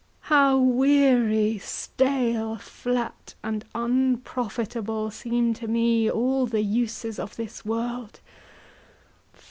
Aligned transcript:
How 0.33 0.57
weary, 0.57 1.59
stale, 1.59 2.55
flat, 2.55 3.35
and 3.43 3.63
unprofitable 3.75 5.11
Seem 5.11 5.53
to 5.53 5.67
me 5.67 6.09
all 6.09 6.47
the 6.47 6.63
uses 6.63 7.19
of 7.19 7.35
this 7.35 7.63
world! 7.63 8.19